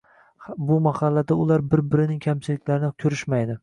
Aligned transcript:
Bu 0.69 0.77
mahalda 0.87 1.39
ular 1.45 1.67
bir-birining 1.77 2.27
kamchiliklarini 2.29 2.95
ko`rishmaydi 3.07 3.59